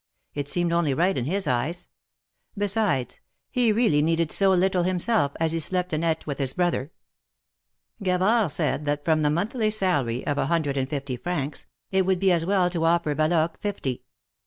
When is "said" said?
8.49-8.85